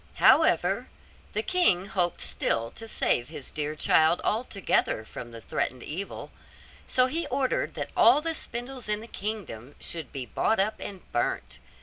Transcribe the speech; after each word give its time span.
However, 0.15 0.87
the 1.33 1.43
king 1.43 1.85
hoped 1.85 2.21
still 2.21 2.71
to 2.71 2.87
save 2.87 3.29
his 3.29 3.51
dear 3.51 3.75
child 3.75 4.19
altogether 4.23 5.05
from 5.05 5.29
the 5.31 5.39
threatened 5.41 5.83
evil; 5.83 6.31
so 6.87 7.05
he 7.05 7.27
ordered 7.27 7.75
that 7.75 7.91
all 7.95 8.19
the 8.19 8.33
spindles 8.33 8.89
in 8.89 9.01
the 9.01 9.05
kingdom 9.07 9.75
should 9.79 10.11
be 10.11 10.25
bought 10.25 10.59
up 10.59 10.79
and 10.79 11.01
burnt. 11.11 11.59